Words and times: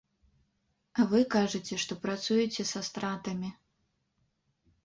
А 1.03 1.05
вы 1.11 1.19
кажаце, 1.35 1.77
што 1.85 1.97
працуеце 2.05 2.67
са 2.73 2.81
стратамі. 2.89 3.49